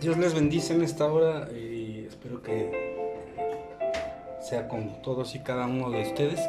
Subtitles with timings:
[0.00, 2.70] Dios les bendice en esta hora y espero que
[4.42, 6.40] sea con todos y cada uno de ustedes.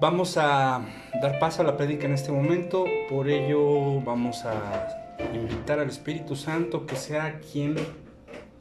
[0.00, 0.80] Vamos a
[1.20, 6.34] dar paso a la prédica en este momento, por ello vamos a invitar al Espíritu
[6.34, 7.76] Santo que sea quien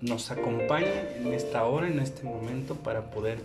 [0.01, 3.39] nos acompañe en esta hora, en este momento, para poder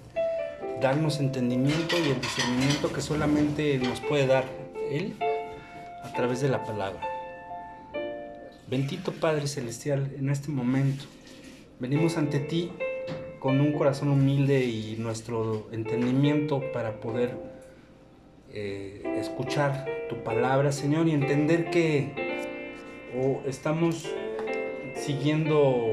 [0.80, 4.44] darnos entendimiento y el discernimiento que solamente nos puede dar
[4.90, 5.16] Él
[6.02, 7.15] a través de la palabra.
[8.68, 11.04] Bendito Padre Celestial, en este momento
[11.78, 12.72] venimos ante ti
[13.38, 17.38] con un corazón humilde y nuestro entendimiento para poder
[18.50, 22.42] eh, escuchar tu palabra, Señor, y entender que
[23.16, 24.10] o estamos
[24.96, 25.86] siguiendo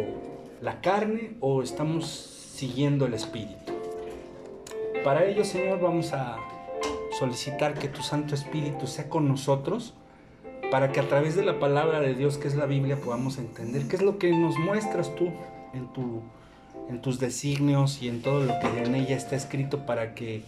[0.59, 3.71] la carne o estamos siguiendo el Espíritu.
[5.03, 6.37] Para ello, Señor, vamos a
[7.19, 9.93] solicitar que tu Santo Espíritu sea con nosotros
[10.73, 13.87] para que a través de la palabra de Dios, que es la Biblia, podamos entender
[13.87, 15.29] qué es lo que nos muestras tú
[15.71, 16.23] en, tu,
[16.89, 20.41] en tus designios y en todo lo que en ella está escrito para que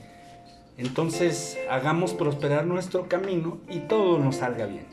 [0.79, 4.87] entonces hagamos prosperar nuestro camino y todo nos salga bien.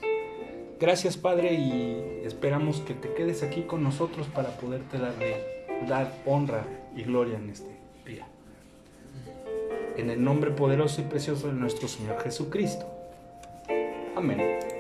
[0.79, 6.67] Gracias Padre y esperamos que te quedes aquí con nosotros para poderte darle, dar honra
[6.95, 8.27] y gloria en este día.
[9.97, 12.85] En el nombre poderoso y precioso de nuestro Señor Jesucristo.
[14.15, 14.72] Amén.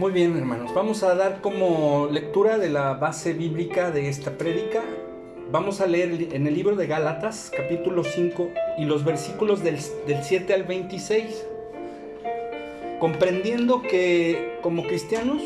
[0.00, 0.72] Muy bien, hermanos.
[0.72, 4.82] Vamos a dar como lectura de la base bíblica de esta prédica.
[5.52, 10.24] Vamos a leer en el libro de Gálatas, capítulo 5, y los versículos del, del
[10.24, 11.46] 7 al 26.
[12.98, 15.42] Comprendiendo que como cristianos,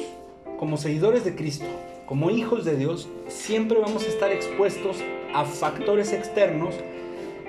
[0.56, 1.66] como seguidores de Cristo,
[2.06, 4.98] como hijos de Dios, siempre vamos a estar expuestos
[5.34, 6.76] a factores externos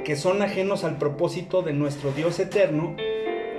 [0.03, 2.95] que son ajenos al propósito de nuestro Dios eterno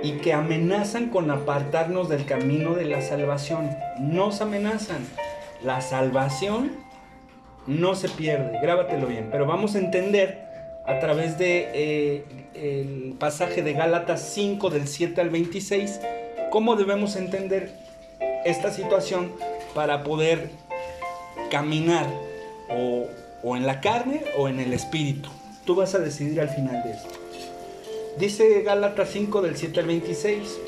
[0.03, 3.69] y que amenazan con apartarnos del camino de la salvación.
[3.99, 5.05] Nos amenazan.
[5.63, 6.71] La salvación
[7.65, 10.45] no se pierde, grábatelo bien, pero vamos a entender
[10.85, 15.99] a través de eh, el pasaje de Gálatas 5 del 7 al 26
[16.49, 17.71] cómo debemos entender
[18.45, 19.31] esta situación
[19.75, 20.49] para poder
[21.51, 22.07] caminar
[22.69, 23.05] o,
[23.43, 25.29] o en la carne o en el espíritu.
[25.65, 27.16] Tú vas a decidir al final de esto.
[28.19, 30.59] Dice Gálatas 5 del 7 al 26.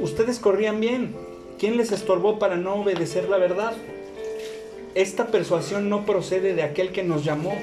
[0.00, 1.14] Ustedes corrían bien.
[1.58, 3.72] ¿Quién les estorbó para no obedecer la verdad?
[4.94, 7.56] Esta persuasión no procede de aquel que nos llamó.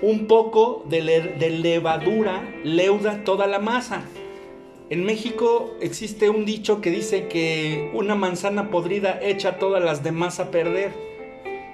[0.00, 1.02] Un poco de,
[1.38, 4.04] de levadura leuda toda la masa.
[4.88, 10.40] En México existe un dicho que dice que una manzana podrida echa todas las demás
[10.40, 10.92] a perder.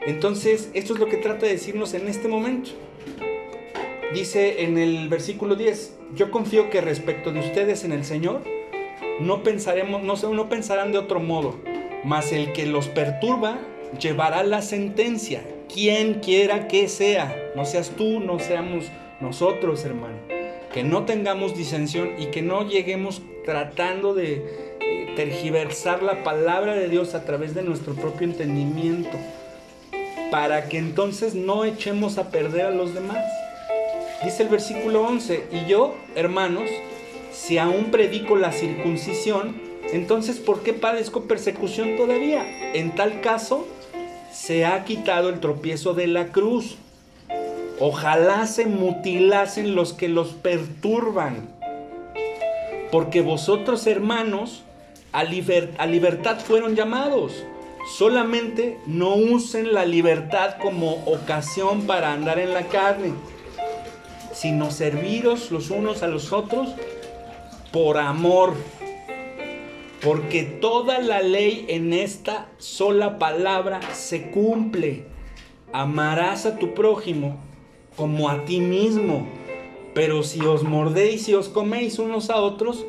[0.05, 2.71] Entonces, esto es lo que trata de decirnos en este momento
[4.17, 8.41] dice en el versículo 10, yo confío que respecto de ustedes en el Señor,
[9.21, 11.57] no pensaremos, no, no pensarán de otro modo,
[12.03, 13.59] mas el que los perturba
[14.01, 18.87] llevará la sentencia, quien quiera que sea, no seas tú, no seamos
[19.21, 20.17] nosotros, hermano,
[20.73, 26.89] que no tengamos disensión y que no lleguemos tratando de eh, tergiversar la palabra de
[26.89, 29.19] Dios a través de nuestro propio entendimiento,
[30.31, 33.23] para que entonces no echemos a perder a los demás.
[34.25, 36.71] Dice el versículo 11, y yo, hermanos,
[37.33, 39.61] si aún predico la circuncisión,
[39.93, 42.45] entonces ¿por qué padezco persecución todavía?
[42.75, 43.67] En tal caso,
[44.33, 46.77] se ha quitado el tropiezo de la cruz.
[47.79, 51.51] Ojalá se mutilasen los que los perturban.
[52.91, 54.63] Porque vosotros, hermanos,
[55.13, 57.45] a, a libertad fueron llamados.
[57.99, 63.13] Solamente no usen la libertad como ocasión para andar en la carne
[64.37, 66.69] sino serviros los unos a los otros
[67.73, 68.55] por amor.
[70.03, 75.05] Porque toda la ley en esta sola palabra se cumple.
[75.73, 77.39] Amarás a tu prójimo
[77.97, 79.27] como a ti mismo.
[79.95, 82.85] Pero si os mordéis y os coméis unos a otros,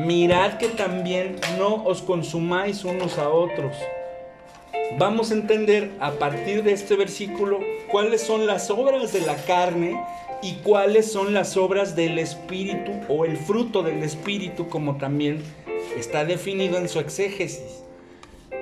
[0.00, 3.76] mirad que también no os consumáis unos a otros.
[4.98, 7.60] Vamos a entender a partir de este versículo
[7.90, 10.00] cuáles son las obras de la carne
[10.46, 15.42] y cuáles son las obras del Espíritu o el fruto del Espíritu como también
[15.98, 17.82] está definido en su exégesis.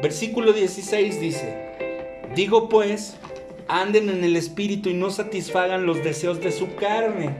[0.03, 1.55] Versículo 16 dice,
[2.35, 3.19] digo pues,
[3.69, 7.35] anden en el Espíritu y no satisfagan los deseos de su carne,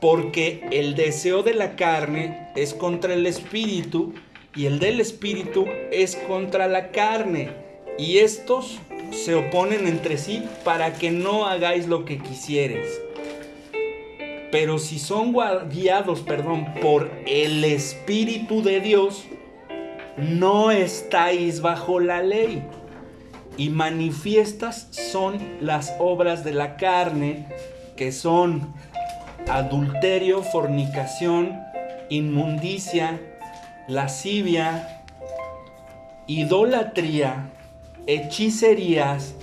[0.00, 4.14] porque el deseo de la carne es contra el Espíritu
[4.54, 7.50] y el del Espíritu es contra la carne,
[7.98, 8.78] y estos
[9.10, 13.00] se oponen entre sí para que no hagáis lo que quisieres.
[14.52, 15.34] Pero si son
[15.70, 19.24] guiados, perdón, por el Espíritu de Dios,
[20.18, 22.62] no estáis bajo la ley.
[23.56, 27.46] Y manifiestas son las obras de la carne,
[27.96, 28.74] que son
[29.48, 31.58] adulterio, fornicación,
[32.10, 33.18] inmundicia,
[33.88, 35.02] lascivia,
[36.26, 37.50] idolatría,
[38.06, 39.34] hechicerías,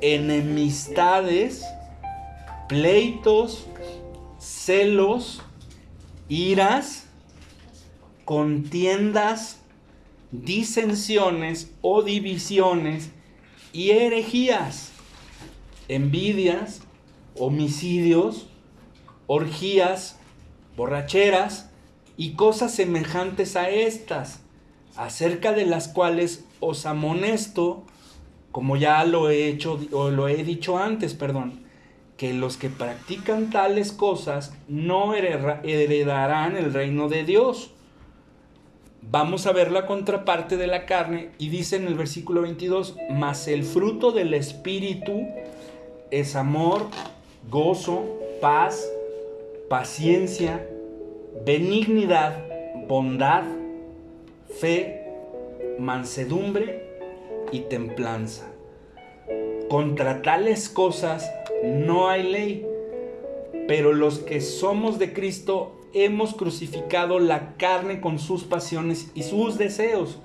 [0.00, 1.64] enemistades,
[2.68, 3.66] pleitos,
[4.44, 5.40] celos,
[6.28, 7.06] iras,
[8.26, 9.60] contiendas,
[10.32, 13.10] disensiones o divisiones
[13.72, 14.92] y herejías,
[15.88, 16.82] envidias,
[17.38, 18.46] homicidios,
[19.26, 20.18] orgías,
[20.76, 21.70] borracheras
[22.18, 24.40] y cosas semejantes a estas,
[24.94, 27.84] acerca de las cuales os amonesto,
[28.52, 31.63] como ya lo he hecho o lo he dicho antes, perdón,
[32.16, 37.72] que los que practican tales cosas no heredarán el reino de Dios.
[39.02, 43.48] Vamos a ver la contraparte de la carne y dice en el versículo 22, mas
[43.48, 45.26] el fruto del Espíritu
[46.10, 46.86] es amor,
[47.50, 48.04] gozo,
[48.40, 48.88] paz,
[49.68, 50.66] paciencia,
[51.44, 52.38] benignidad,
[52.86, 53.44] bondad,
[54.58, 55.04] fe,
[55.78, 56.82] mansedumbre
[57.52, 58.46] y templanza.
[59.68, 61.30] Contra tales cosas
[61.64, 62.66] no hay ley,
[63.66, 69.56] pero los que somos de Cristo hemos crucificado la carne con sus pasiones y sus
[69.56, 70.18] deseos.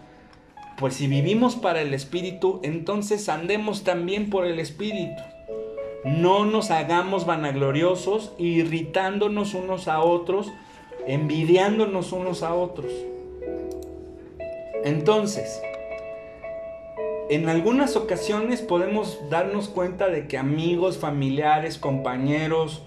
[0.77, 5.21] Pues si vivimos para el Espíritu, entonces andemos también por el Espíritu.
[6.05, 10.51] No nos hagamos vanagloriosos, irritándonos unos a otros,
[11.05, 12.91] envidiándonos unos a otros.
[14.85, 15.61] Entonces,
[17.29, 22.81] en algunas ocasiones podemos darnos cuenta de que amigos, familiares, compañeros,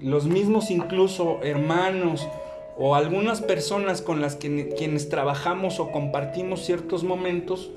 [0.00, 2.28] los mismos incluso hermanos
[2.76, 7.70] o algunas personas con las que quienes trabajamos o compartimos ciertos momentos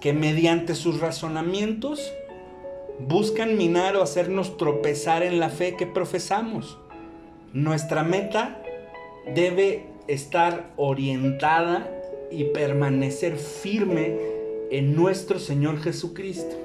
[0.00, 2.12] que mediante sus razonamientos
[3.00, 6.78] buscan minar o hacernos tropezar en la fe que profesamos.
[7.52, 8.62] Nuestra meta
[9.34, 11.90] debe estar orientada
[12.30, 14.31] y permanecer firme
[14.72, 16.56] en nuestro Señor Jesucristo.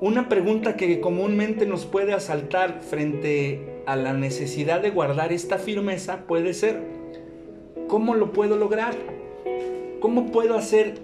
[0.00, 6.26] Una pregunta que comúnmente nos puede asaltar frente a la necesidad de guardar esta firmeza
[6.26, 6.80] puede ser,
[7.86, 8.94] ¿cómo lo puedo lograr?
[10.00, 10.94] ¿Cómo puedo hacer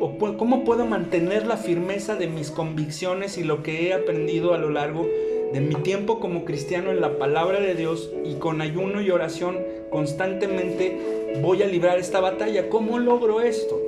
[0.00, 4.58] o cómo puedo mantener la firmeza de mis convicciones y lo que he aprendido a
[4.58, 5.08] lo largo
[5.52, 9.58] de mi tiempo como cristiano en la palabra de Dios y con ayuno y oración
[9.90, 12.68] constantemente voy a librar esta batalla.
[12.68, 13.80] ¿Cómo logro esto?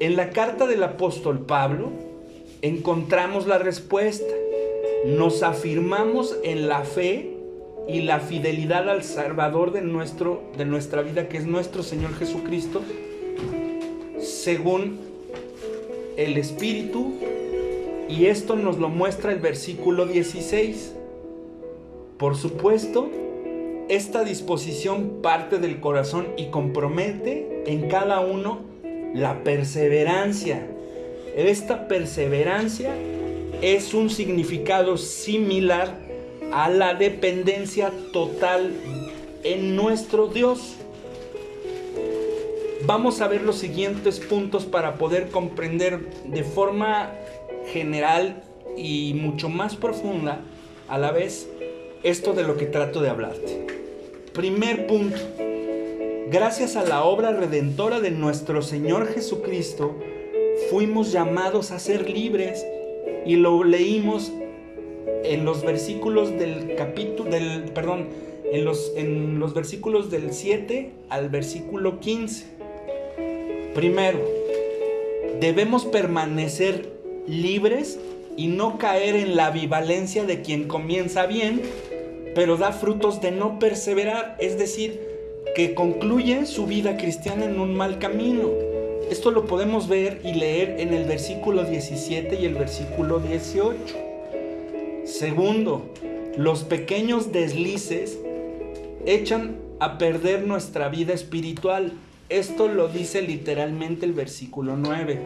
[0.00, 1.90] En la carta del apóstol Pablo
[2.62, 4.34] encontramos la respuesta.
[5.06, 7.36] Nos afirmamos en la fe
[7.88, 12.82] y la fidelidad al Salvador de, nuestro, de nuestra vida, que es nuestro Señor Jesucristo,
[14.18, 14.98] según
[16.16, 17.14] el Espíritu.
[18.08, 20.94] Y esto nos lo muestra el versículo 16.
[22.18, 23.10] Por supuesto,
[23.88, 28.60] esta disposición parte del corazón y compromete en cada uno
[29.12, 30.66] la perseverancia.
[31.36, 32.94] Esta perseverancia
[33.60, 35.98] es un significado similar
[36.52, 38.72] a la dependencia total
[39.42, 40.76] en nuestro Dios.
[42.86, 47.10] Vamos a ver los siguientes puntos para poder comprender de forma
[47.72, 48.42] general
[48.76, 50.40] y mucho más profunda
[50.88, 51.48] a la vez
[52.02, 53.66] esto de lo que trato de hablarte.
[54.32, 55.16] Primer punto.
[56.30, 59.94] Gracias a la obra redentora de nuestro Señor Jesucristo,
[60.70, 62.66] fuimos llamados a ser libres
[63.24, 64.32] y lo leímos
[65.24, 68.08] en los versículos del capítulo del perdón,
[68.52, 72.46] en los en los versículos del 7 al versículo 15.
[73.74, 74.18] Primero,
[75.40, 76.95] debemos permanecer
[77.26, 77.98] libres
[78.36, 81.62] y no caer en la ambivalencia de quien comienza bien
[82.36, 85.00] pero da frutos de no perseverar, es decir,
[85.54, 88.50] que concluye su vida cristiana en un mal camino.
[89.10, 93.78] Esto lo podemos ver y leer en el versículo 17 y el versículo 18.
[95.06, 95.86] Segundo,
[96.36, 98.18] los pequeños deslices
[99.06, 101.94] echan a perder nuestra vida espiritual.
[102.28, 105.20] Esto lo dice literalmente el versículo 9.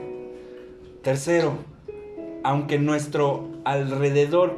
[1.03, 1.55] Tercero,
[2.43, 4.55] aunque nuestro alrededor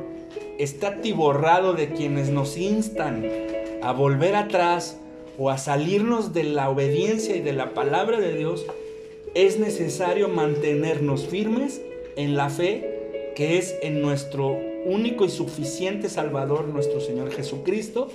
[0.58, 3.26] está tiborrado de quienes nos instan
[3.82, 4.98] a volver atrás
[5.38, 8.64] o a salirnos de la obediencia y de la palabra de Dios,
[9.34, 11.80] es necesario mantenernos firmes
[12.16, 18.08] en la fe que es en nuestro único y suficiente Salvador, nuestro Señor Jesucristo,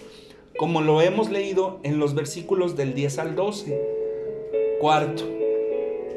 [0.57, 3.81] como lo hemos leído en los versículos del 10 al 12.
[4.79, 5.23] Cuarto,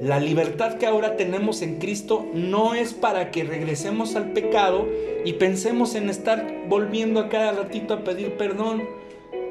[0.00, 4.88] la libertad que ahora tenemos en Cristo no es para que regresemos al pecado
[5.26, 8.82] y pensemos en estar volviendo a cada ratito a pedir perdón.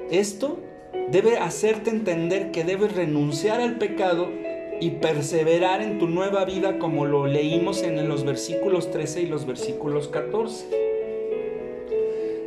[0.09, 0.57] Esto
[1.11, 4.27] debe hacerte entender que debes renunciar al pecado
[4.81, 9.45] y perseverar en tu nueva vida como lo leímos en los versículos 13 y los
[9.45, 10.65] versículos 14.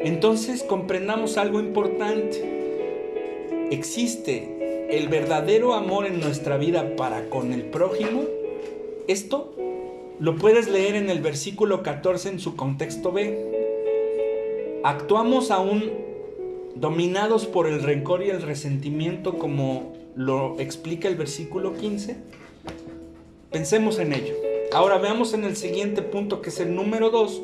[0.00, 2.50] Entonces comprendamos algo importante.
[3.70, 4.61] Existe
[4.92, 8.24] el verdadero amor en nuestra vida para con el prójimo.
[9.08, 9.54] Esto
[10.20, 14.80] lo puedes leer en el versículo 14 en su contexto B.
[14.84, 15.90] Actuamos aún
[16.74, 22.16] dominados por el rencor y el resentimiento como lo explica el versículo 15?
[23.50, 24.34] Pensemos en ello.
[24.72, 27.42] Ahora veamos en el siguiente punto, que es el número 2,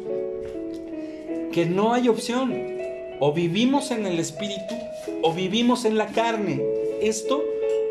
[1.53, 2.55] que no hay opción.
[3.21, 4.75] O vivimos en el espíritu
[5.23, 6.63] o vivimos en la carne.
[7.01, 7.45] Esto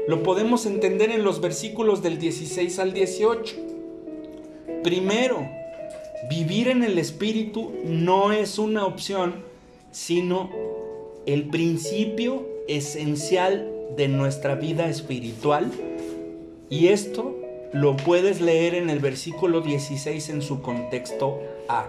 [0.08, 3.56] lo podemos entender en los versículos del 16 al 18.
[4.84, 5.50] Primero,
[6.30, 9.44] vivir en el espíritu no es una opción,
[9.92, 10.50] sino
[11.26, 15.72] el principio esencial de nuestra vida espiritual.
[16.70, 17.36] Y esto
[17.74, 21.88] lo puedes leer en el versículo 16 en su contexto A.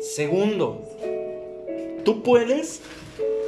[0.00, 0.82] Segundo,
[2.04, 2.80] tú puedes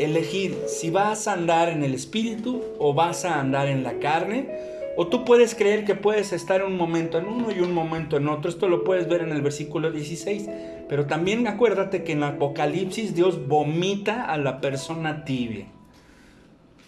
[0.01, 4.75] elegir si vas a andar en el espíritu o vas a andar en la carne.
[4.97, 8.29] O tú puedes creer que puedes estar un momento en uno y un momento en
[8.29, 8.49] otro.
[8.49, 10.49] Esto lo puedes ver en el versículo 16.
[10.89, 15.67] Pero también acuérdate que en Apocalipsis Dios vomita a la persona tibia.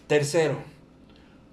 [0.07, 0.57] Tercero,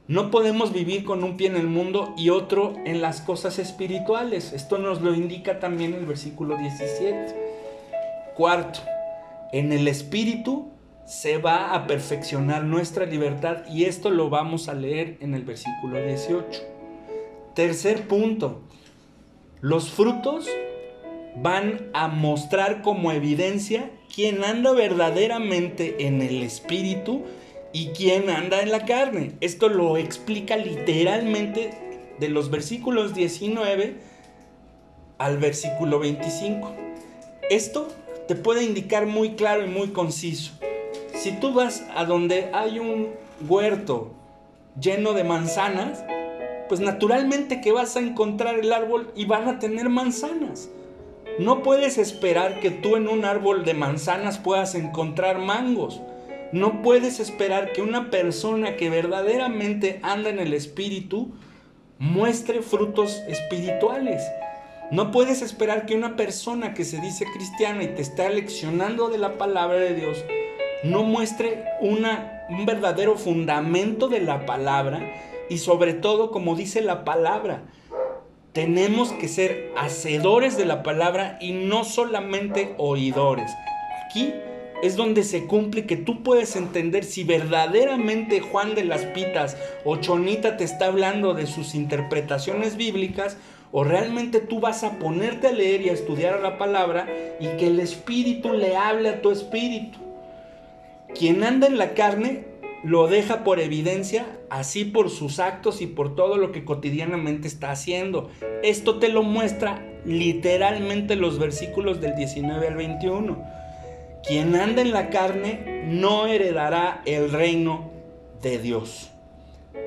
[0.08, 4.54] no podemos vivir con un pie en el mundo y otro en las cosas espirituales.
[4.54, 7.34] Esto nos lo indica también el versículo 17.
[8.36, 8.82] Cuarto,
[9.54, 10.73] en el espíritu
[11.06, 16.02] se va a perfeccionar nuestra libertad y esto lo vamos a leer en el versículo
[16.02, 16.62] 18.
[17.56, 18.62] Tercer punto,
[19.62, 20.48] los frutos
[21.36, 27.24] van a mostrar como evidencia quién anda verdaderamente en el espíritu
[27.74, 29.34] y quién anda en la carne.
[29.42, 31.72] Esto lo explica literalmente
[32.20, 33.96] de los versículos 19
[35.18, 36.76] al versículo 25.
[37.50, 37.88] Esto
[38.28, 40.54] te puede indicar muy claro y muy conciso.
[41.14, 43.10] Si tú vas a donde hay un
[43.48, 44.12] huerto
[44.80, 46.04] lleno de manzanas,
[46.68, 50.70] pues naturalmente que vas a encontrar el árbol y van a tener manzanas.
[51.40, 56.02] No puedes esperar que tú en un árbol de manzanas puedas encontrar mangos
[56.54, 61.32] no puedes esperar que una persona que verdaderamente anda en el espíritu
[61.98, 64.22] muestre frutos espirituales.
[64.92, 69.18] No puedes esperar que una persona que se dice cristiana y te está leccionando de
[69.18, 70.24] la palabra de Dios
[70.84, 75.02] no muestre una, un verdadero fundamento de la palabra
[75.50, 77.64] y sobre todo, como dice la palabra,
[78.54, 83.52] tenemos que ser hacedores de la palabra y no solamente oidores.
[84.06, 84.34] Aquí
[84.84, 89.96] es donde se cumple que tú puedes entender si verdaderamente Juan de las Pitas o
[89.96, 93.38] Chonita te está hablando de sus interpretaciones bíblicas
[93.72, 97.08] o realmente tú vas a ponerte a leer y a estudiar la palabra
[97.40, 99.98] y que el Espíritu le hable a tu espíritu.
[101.16, 102.46] Quien anda en la carne
[102.84, 107.72] lo deja por evidencia, así por sus actos y por todo lo que cotidianamente está
[107.72, 108.30] haciendo.
[108.62, 113.44] Esto te lo muestra literalmente los versículos del 19 al 21.
[114.28, 117.92] Quien anda en la carne no heredará el reino
[118.42, 119.12] de Dios.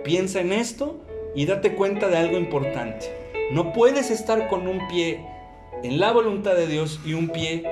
[0.04, 1.00] Piensa en esto
[1.34, 3.06] y date cuenta de algo importante.
[3.52, 5.20] No puedes estar con un pie
[5.82, 7.64] en la voluntad de Dios y un pie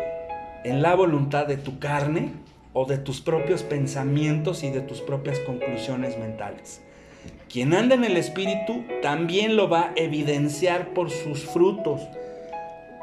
[0.64, 2.32] en la voluntad de tu carne
[2.74, 6.82] o de tus propios pensamientos y de tus propias conclusiones mentales.
[7.48, 12.02] Quien anda en el Espíritu también lo va a evidenciar por sus frutos.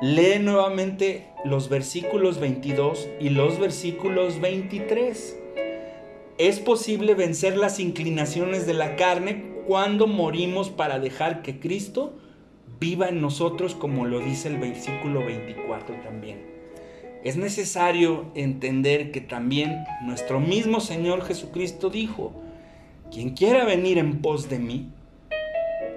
[0.01, 5.39] Lee nuevamente los versículos 22 y los versículos 23.
[6.37, 12.17] Es posible vencer las inclinaciones de la carne cuando morimos para dejar que Cristo
[12.79, 16.60] viva en nosotros, como lo dice el versículo 24 también.
[17.23, 22.33] Es necesario entender que también nuestro mismo Señor Jesucristo dijo,
[23.11, 24.89] quien quiera venir en pos de mí,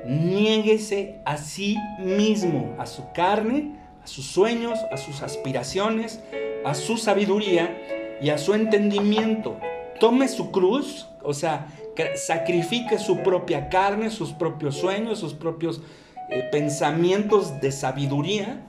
[0.07, 6.21] niéguese a sí mismo, a su carne, a sus sueños, a sus aspiraciones,
[6.65, 7.75] a su sabiduría
[8.21, 9.59] y a su entendimiento.
[10.01, 11.69] Tome su cruz, o sea,
[12.17, 15.81] sacrifique su propia carne, sus propios sueños, sus propios
[16.31, 18.61] eh, pensamientos de sabiduría.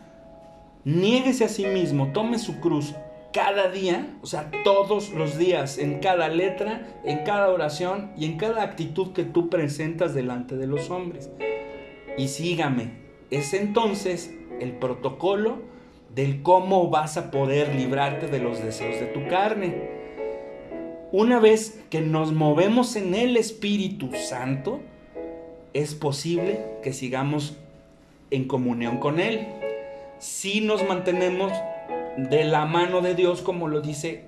[0.86, 2.94] Niéguese a sí mismo, tome su cruz,
[3.34, 8.38] cada día, o sea, todos los días, en cada letra, en cada oración y en
[8.38, 11.32] cada actitud que tú presentas delante de los hombres.
[12.20, 12.92] Y sígame,
[13.32, 15.64] es entonces el protocolo
[16.14, 19.90] del cómo vas a poder librarte de los deseos de tu carne.
[21.12, 24.82] Una vez que nos movemos en el Espíritu Santo,
[25.74, 27.58] es posible que sigamos
[28.30, 29.65] en comunión con Él.
[30.20, 31.52] Si nos mantenemos
[32.18, 34.24] de la mano de Dios, como lo dice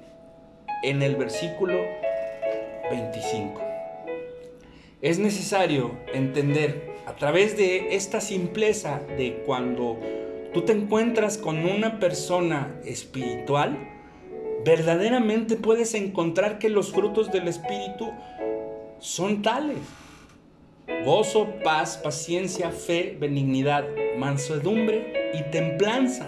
[0.84, 1.79] en el versículo
[2.91, 3.62] 25.
[5.01, 9.98] Es necesario entender a través de esta simpleza de cuando
[10.53, 13.77] tú te encuentras con una persona espiritual,
[14.65, 18.12] verdaderamente puedes encontrar que los frutos del Espíritu
[19.00, 19.77] son tales.
[21.06, 23.86] Gozo, paz, paciencia, fe, benignidad,
[24.17, 26.27] mansedumbre y templanza.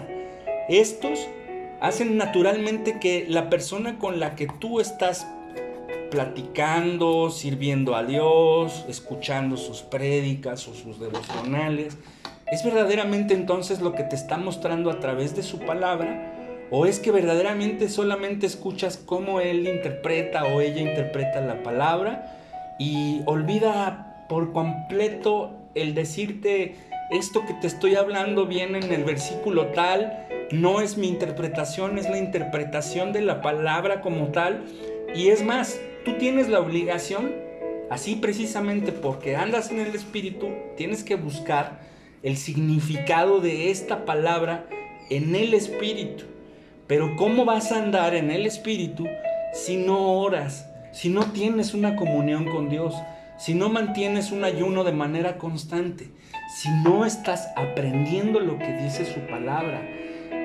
[0.68, 1.28] Estos
[1.80, 5.26] hacen naturalmente que la persona con la que tú estás
[6.10, 11.96] platicando, sirviendo a Dios, escuchando sus prédicas o sus devocionales,
[12.50, 16.68] ¿es verdaderamente entonces lo que te está mostrando a través de su palabra?
[16.72, 22.36] ¿O es que verdaderamente solamente escuchas cómo él interpreta o ella interpreta la palabra
[22.78, 26.76] y olvida por completo el decirte
[27.10, 32.08] esto que te estoy hablando viene en el versículo tal, no es mi interpretación, es
[32.08, 34.64] la interpretación de la palabra como tal.
[35.14, 37.34] Y es más, tú tienes la obligación,
[37.90, 41.80] así precisamente porque andas en el Espíritu, tienes que buscar
[42.22, 44.66] el significado de esta palabra
[45.08, 46.24] en el Espíritu.
[46.86, 49.06] Pero ¿cómo vas a andar en el Espíritu
[49.52, 52.94] si no oras, si no tienes una comunión con Dios,
[53.36, 56.10] si no mantienes un ayuno de manera constante,
[56.50, 59.82] si no estás aprendiendo lo que dice su palabra?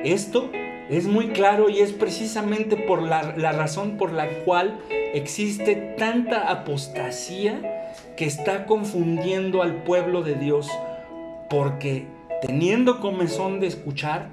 [0.03, 0.51] Esto
[0.89, 4.79] es muy claro y es precisamente por la, razón por la cual
[5.15, 10.69] existe tanta apostasía que está confundiendo al pueblo de Dios.
[11.49, 12.05] Porque
[12.41, 14.29] teniendo comezón de escuchar,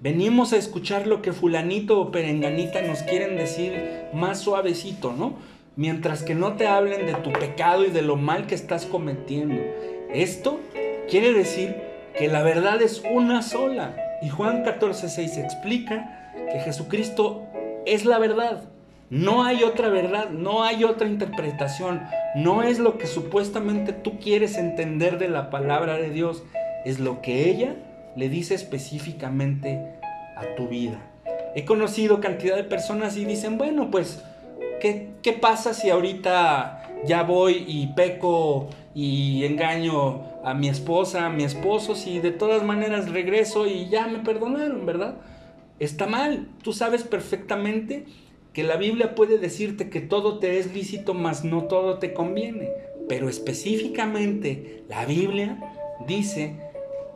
[0.00, 3.72] venimos a escuchar lo que fulanito o perenganita nos quieren decir
[4.12, 5.36] más suavecito, ¿no?
[5.76, 9.60] Mientras que no te hablen de tu pecado y de lo mal que estás cometiendo.
[10.12, 10.60] Esto
[11.08, 11.76] quiere decir
[12.16, 17.42] que la verdad es una sola y Juan 14:6 explica que Jesucristo
[17.86, 18.64] es la verdad.
[19.10, 22.02] No hay otra verdad, no hay otra interpretación.
[22.34, 26.42] No es lo que supuestamente tú quieres entender de la palabra de Dios.
[26.84, 27.76] Es lo que ella
[28.16, 29.98] le dice específicamente
[30.36, 30.98] a tu vida.
[31.54, 34.24] He conocido cantidad de personas y dicen, bueno, pues,
[34.80, 41.30] ¿qué, qué pasa si ahorita ya voy y peco y engaño a mi esposa, a
[41.30, 45.16] mi esposo, si de todas maneras regreso y ya me perdonaron, ¿verdad?
[45.78, 46.48] Está mal.
[46.62, 48.04] Tú sabes perfectamente
[48.52, 52.70] que la Biblia puede decirte que todo te es lícito, mas no todo te conviene.
[53.08, 55.58] Pero específicamente la Biblia
[56.06, 56.56] dice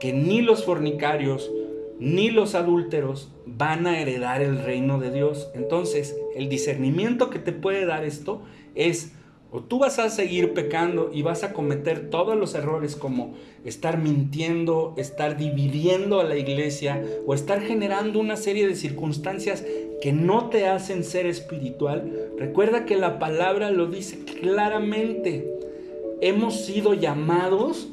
[0.00, 1.50] que ni los fornicarios,
[1.98, 5.50] ni los adúlteros van a heredar el reino de Dios.
[5.54, 8.42] Entonces, el discernimiento que te puede dar esto
[8.74, 9.12] es
[9.50, 13.34] o tú vas a seguir pecando y vas a cometer todos los errores como
[13.64, 19.64] estar mintiendo, estar dividiendo a la iglesia o estar generando una serie de circunstancias
[20.02, 22.30] que no te hacen ser espiritual.
[22.36, 25.50] Recuerda que la palabra lo dice claramente.
[26.20, 27.88] Hemos sido llamados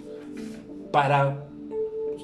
[0.91, 1.47] para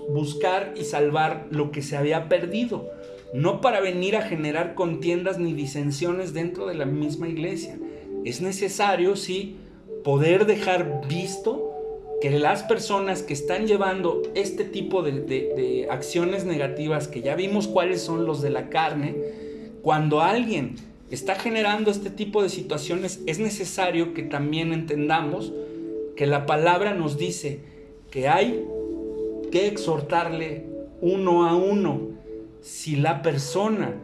[0.10, 2.89] buscar y salvar lo que se había perdido,
[3.34, 7.78] no para venir a generar contiendas ni disensiones dentro de la misma iglesia
[8.26, 9.58] es necesario, sí,
[10.04, 11.72] poder dejar visto
[12.22, 18.02] que las personas que están llevando este tipo de, acciones negativas, que ya vimos cuáles
[18.02, 19.16] son los de la carne,
[19.82, 20.76] cuando alguien
[21.10, 25.52] está generando este tipo de situaciones, es necesario que también entendamos
[26.16, 27.60] que la palabra nos dice
[28.12, 28.66] que hay
[29.52, 30.68] que exhortarle
[31.02, 32.10] uno a uno.
[32.62, 33.96] Si la persona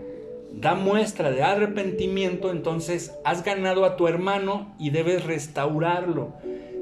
[0.54, 6.34] da muestra de arrepentimiento, entonces has ganado a tu hermano y debes restaurarlo.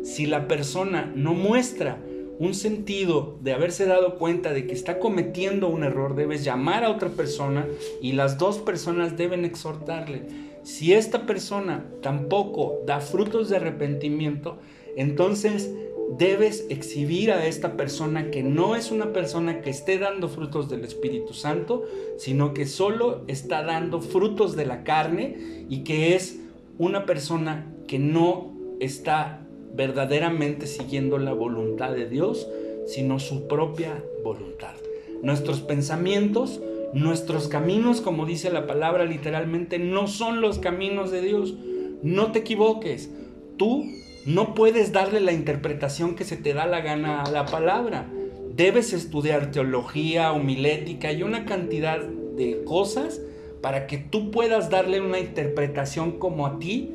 [0.03, 1.97] Si la persona no muestra
[2.37, 6.89] un sentido de haberse dado cuenta de que está cometiendo un error, debes llamar a
[6.89, 7.65] otra persona
[8.01, 10.23] y las dos personas deben exhortarle.
[10.63, 14.57] Si esta persona tampoco da frutos de arrepentimiento,
[14.97, 15.71] entonces
[16.17, 20.83] debes exhibir a esta persona que no es una persona que esté dando frutos del
[20.83, 21.83] Espíritu Santo,
[22.17, 26.39] sino que solo está dando frutos de la carne y que es
[26.77, 32.47] una persona que no está verdaderamente siguiendo la voluntad de Dios,
[32.87, 34.75] sino su propia voluntad.
[35.21, 36.61] Nuestros pensamientos
[36.95, 41.53] Nuestros caminos, como dice la palabra literalmente, no son los caminos de Dios.
[42.03, 43.11] No te equivoques.
[43.57, 43.83] Tú
[44.25, 48.07] no puedes darle la interpretación que se te da la gana a la palabra.
[48.55, 53.21] Debes estudiar teología, homilética y una cantidad de cosas
[53.61, 56.91] para que tú puedas darle una interpretación como a ti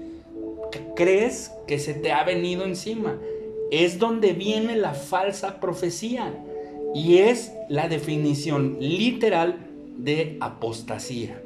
[0.94, 3.18] crees que se te ha venido encima.
[3.70, 6.34] Es donde viene la falsa profecía
[6.94, 9.66] y es la definición literal
[9.96, 11.42] de apostasía.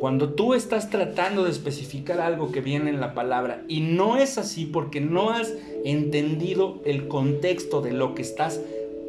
[0.00, 4.38] Cuando tú estás tratando de especificar algo que viene en la palabra y no es
[4.38, 5.52] así porque no has
[5.84, 8.60] entendido el contexto de lo que estás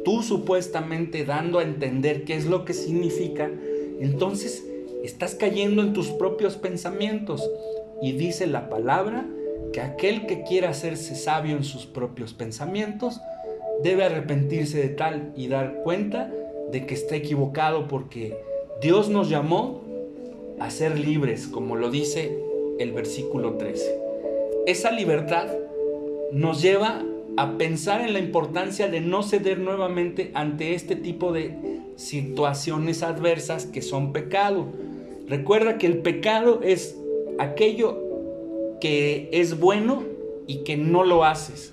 [0.04, 3.50] tú supuestamente dando a entender qué es lo que significa,
[4.00, 4.66] entonces
[5.04, 7.48] estás cayendo en tus propios pensamientos.
[8.02, 9.26] Y dice la palabra
[9.72, 13.20] que aquel que quiera hacerse sabio en sus propios pensamientos
[13.82, 16.32] debe arrepentirse de tal y dar cuenta
[16.72, 18.36] de que está equivocado porque
[18.80, 19.82] Dios nos llamó
[20.60, 22.38] a ser libres, como lo dice
[22.78, 23.98] el versículo 13.
[24.66, 25.48] Esa libertad
[26.32, 27.02] nos lleva
[27.36, 31.56] a pensar en la importancia de no ceder nuevamente ante este tipo de
[31.96, 34.66] situaciones adversas que son pecado.
[35.26, 36.96] Recuerda que el pecado es
[37.38, 37.98] aquello
[38.80, 40.04] que es bueno
[40.46, 41.72] y que no lo haces.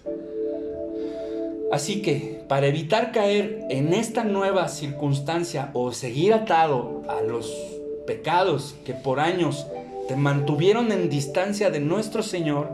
[1.71, 7.76] Así que para evitar caer en esta nueva circunstancia o seguir atado a los
[8.07, 9.67] pecados que por años
[10.07, 12.69] te mantuvieron en distancia de nuestro Señor,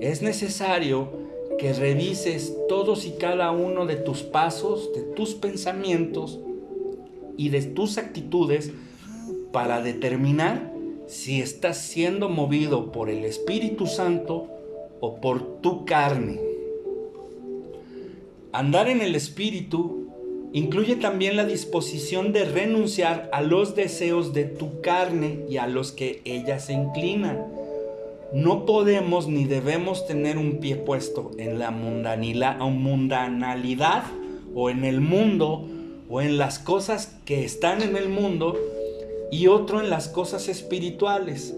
[0.00, 1.08] es necesario
[1.58, 6.40] que revises todos y cada uno de tus pasos, de tus pensamientos
[7.36, 8.72] y de tus actitudes
[9.52, 10.72] para determinar
[11.06, 14.48] si estás siendo movido por el Espíritu Santo
[15.00, 16.40] o por tu carne.
[18.52, 20.03] Andar en el Espíritu
[20.54, 25.90] incluye también la disposición de renunciar a los deseos de tu carne y a los
[25.90, 27.44] que ella se inclina.
[28.32, 32.54] No podemos ni debemos tener un pie puesto en la mundanalidad
[34.54, 35.66] o en el mundo
[36.08, 38.56] o en las cosas que están en el mundo
[39.32, 41.56] y otro en las cosas espirituales.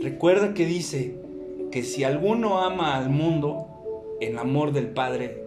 [0.00, 1.14] Recuerda que dice
[1.70, 3.66] que si alguno ama al mundo,
[4.22, 5.42] el amor del Padre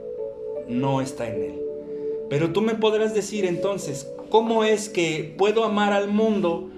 [0.67, 1.66] no está en él.
[2.29, 6.69] Pero tú me podrás decir entonces, ¿cómo es que puedo amar al mundo?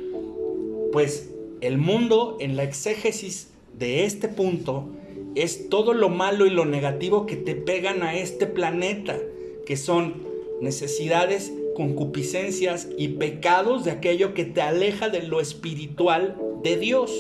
[0.92, 1.30] Pues
[1.62, 4.90] el mundo en la exégesis de este punto
[5.36, 9.18] es todo lo malo y lo negativo que te pegan a este planeta,
[9.66, 10.28] que son
[10.62, 17.12] necesidades concupiscencias y pecados de aquello que te aleja de lo espiritual de Dios.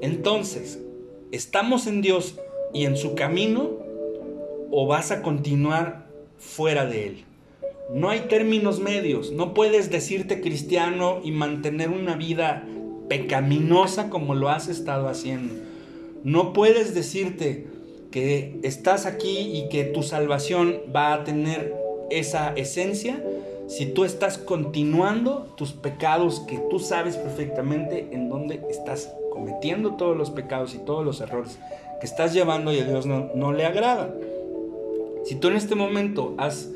[0.00, 0.78] Entonces,
[1.32, 2.36] ¿estamos en Dios
[2.72, 3.70] y en su camino
[4.70, 6.05] o vas a continuar
[6.38, 7.24] fuera de Él?
[7.92, 12.66] No hay términos medios, no puedes decirte cristiano y mantener una vida
[13.08, 15.54] pecaminosa como lo has estado haciendo.
[16.24, 17.68] No puedes decirte
[18.10, 21.74] que estás aquí y que tu salvación va a tener
[22.10, 23.22] esa esencia
[23.68, 30.16] si tú estás continuando tus pecados que tú sabes perfectamente en dónde estás cometiendo todos
[30.16, 31.58] los pecados y todos los errores
[32.00, 34.12] que estás llevando y a Dios no, no le agrada.
[35.26, 36.70] Si tú en este momento has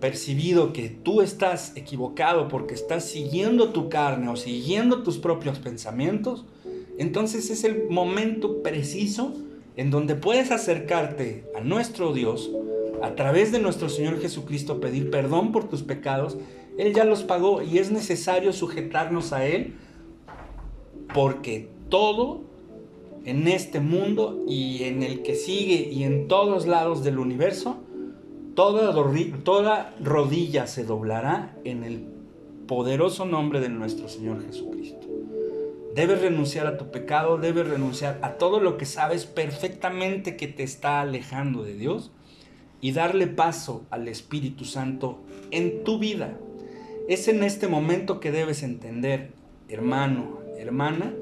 [0.00, 6.44] percibido que tú estás equivocado porque estás siguiendo tu carne o siguiendo tus propios pensamientos,
[6.98, 9.32] entonces es el momento preciso
[9.76, 12.50] en donde puedes acercarte a nuestro Dios
[13.00, 16.36] a través de nuestro Señor Jesucristo pedir perdón por tus pecados,
[16.78, 19.74] Él ya los pagó y es necesario sujetarnos a Él
[21.14, 22.45] porque todo
[23.26, 27.82] en este mundo y en el que sigue y en todos lados del universo,
[28.54, 32.06] toda, rodilla se doblará en el
[32.68, 35.08] poderoso nombre de nuestro Señor Jesucristo.
[35.94, 40.62] Debes renunciar a tu pecado, debes renunciar a todo lo que sabes perfectamente que te
[40.62, 42.12] está alejando de Dios
[42.80, 45.18] y darle paso al Espíritu Santo
[45.50, 46.38] en tu vida.
[47.08, 49.32] Es en este momento que debes entender,
[49.68, 51.12] hermano, hermana,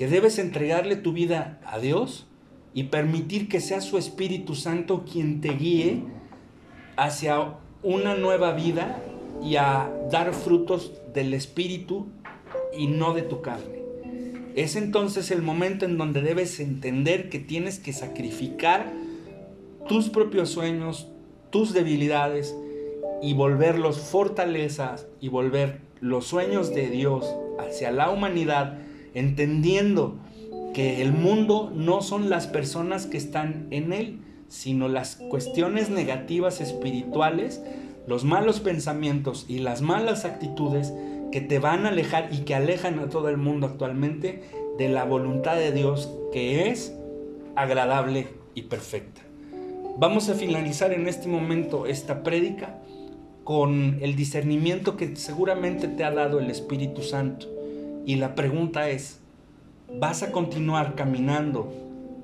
[0.00, 2.26] que debes entregarle tu vida a Dios
[2.72, 6.04] y permitir que sea su Espíritu Santo quien te guíe
[6.96, 9.02] hacia una nueva vida
[9.44, 12.06] y a dar frutos del Espíritu
[12.74, 13.82] y no de tu carne.
[14.56, 18.90] Es entonces el momento en donde debes entender que tienes que sacrificar
[19.86, 21.08] tus propios sueños,
[21.50, 22.56] tus debilidades
[23.20, 28.78] y volverlos fortalezas y volver los sueños de Dios hacia la humanidad,
[29.14, 30.16] entendiendo
[30.74, 36.60] que el mundo no son las personas que están en él, sino las cuestiones negativas
[36.60, 37.62] espirituales,
[38.06, 40.92] los malos pensamientos y las malas actitudes
[41.30, 44.42] que te van a alejar y que alejan a todo el mundo actualmente
[44.78, 46.92] de la voluntad de Dios que es
[47.54, 49.22] agradable y perfecta.
[49.98, 52.78] Vamos a finalizar en este momento esta prédica
[53.44, 57.48] con el discernimiento que seguramente te ha dado el Espíritu Santo.
[58.06, 59.20] Y la pregunta es,
[59.98, 61.72] ¿vas a continuar caminando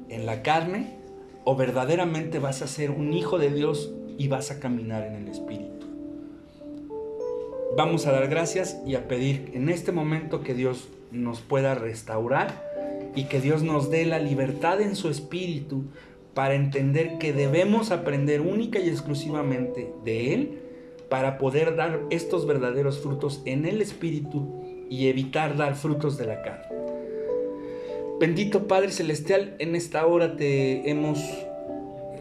[0.08, 0.96] en la carne
[1.44, 5.28] o verdaderamente vas a ser un hijo de Dios y vas a caminar en el
[5.28, 5.86] Espíritu?
[7.76, 12.64] Vamos a dar gracias y a pedir en este momento que Dios nos pueda restaurar
[13.14, 15.84] y que Dios nos dé la libertad en su espíritu
[16.32, 20.58] para entender que debemos aprender única y exclusivamente de Él
[21.08, 26.42] para poder dar estos verdaderos frutos en el espíritu y evitar dar frutos de la
[26.42, 26.66] carne.
[28.18, 31.18] Bendito Padre Celestial, en esta hora te hemos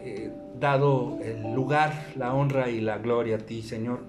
[0.04, 4.00] eh, dado el lugar, la honra y la gloria a ti, Señor.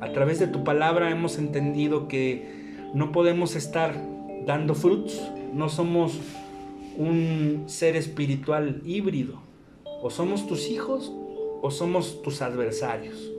[0.00, 2.46] A través de tu palabra hemos entendido que
[2.94, 3.94] no podemos estar
[4.44, 6.18] dando frutos, no somos
[6.96, 9.40] un ser espiritual híbrido.
[10.02, 11.12] O somos tus hijos
[11.62, 13.35] o somos tus adversarios.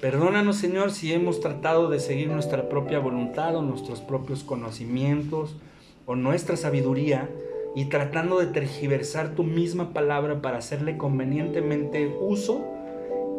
[0.00, 5.56] Perdónanos, Señor, si hemos tratado de seguir nuestra propia voluntad o nuestros propios conocimientos
[6.04, 7.30] o nuestra sabiduría
[7.74, 12.64] y tratando de tergiversar tu misma palabra para hacerle convenientemente uso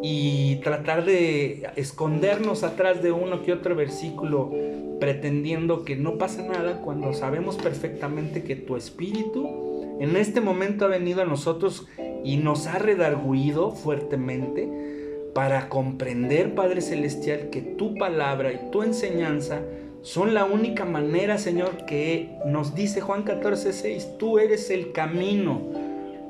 [0.02, 4.50] y tratar de escondernos atrás de uno que otro versículo
[4.98, 10.88] pretendiendo que no pasa nada cuando sabemos perfectamente que tu espíritu en este momento ha
[10.88, 11.86] venido a nosotros
[12.24, 15.05] y nos ha redarguido fuertemente
[15.36, 19.60] para comprender, Padre Celestial, que tu palabra y tu enseñanza
[20.00, 25.60] son la única manera, Señor, que nos dice Juan 14, 6, tú eres el camino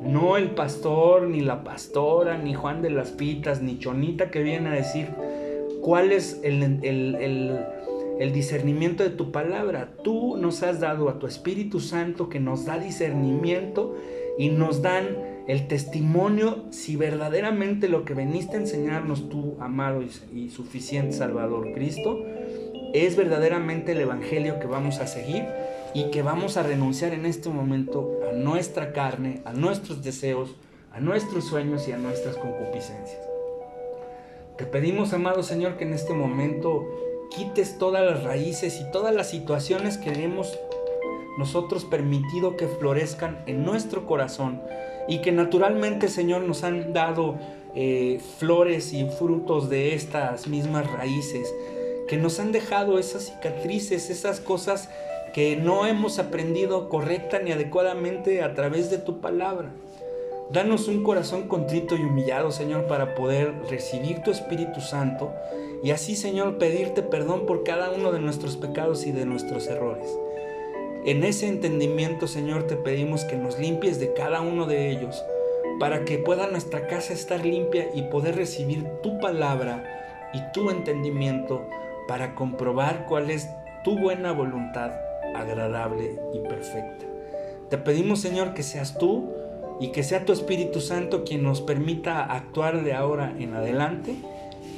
[0.02, 4.70] no el pastor, ni la pastora, ni Juan de las Pitas, ni Chonita que viene
[4.70, 5.08] a decir
[5.80, 7.62] cuál es el,
[8.32, 9.88] discernimiento de tu palabra.
[10.02, 13.96] Tú nos has dado a tu Espíritu Santo que nos da discernimiento
[14.38, 20.02] y nos dan el testimonio si verdaderamente lo que veniste a enseñarnos tú, amado
[20.34, 22.24] y suficiente Salvador Cristo,
[22.92, 25.44] es verdaderamente el Evangelio que vamos a seguir
[25.94, 30.54] y que vamos a renunciar en este momento a nuestra carne, a nuestros deseos,
[30.92, 33.20] a nuestros sueños y a nuestras concupiscencias.
[34.58, 36.86] Te pedimos, amado Señor, que en este momento
[37.30, 40.58] quites todas las raíces y todas las situaciones que hemos
[41.38, 44.62] nosotros permitido que florezcan en nuestro corazón
[45.08, 47.36] y que naturalmente, Señor, nos han dado
[47.74, 51.54] eh, flores y frutos de estas mismas raíces,
[52.08, 54.88] que nos han dejado esas cicatrices, esas cosas
[55.34, 59.70] que no hemos aprendido correcta ni adecuadamente a través de tu palabra.
[60.50, 65.32] Danos un corazón contrito y humillado, Señor, para poder recibir tu Espíritu Santo
[65.82, 70.08] y así, Señor, pedirte perdón por cada uno de nuestros pecados y de nuestros errores.
[71.06, 75.24] En ese entendimiento, Señor, te pedimos que nos limpies de cada uno de ellos,
[75.78, 79.84] para que pueda nuestra casa estar limpia y poder recibir tu palabra
[80.34, 81.64] y tu entendimiento
[82.08, 83.48] para comprobar cuál es
[83.84, 84.90] tu buena voluntad
[85.36, 87.06] agradable y perfecta.
[87.70, 89.30] Te pedimos, Señor, que seas tú
[89.78, 94.16] y que sea tu Espíritu Santo quien nos permita actuar de ahora en adelante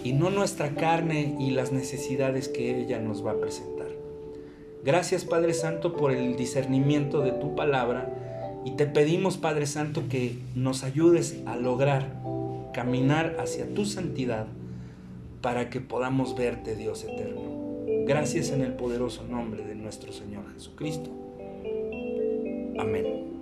[0.05, 3.88] y no nuestra carne y las necesidades que ella nos va a presentar.
[4.85, 8.14] Gracias, Padre Santo, por el discernimiento de tu palabra
[8.64, 12.12] y te pedimos, Padre Santo, que nos ayudes a lograr
[12.73, 14.47] caminar hacia tu santidad
[15.41, 17.43] para que podamos verte, Dios eterno.
[18.07, 21.11] Gracias en el poderoso nombre de nuestro Señor Jesucristo.
[22.79, 23.38] Amén.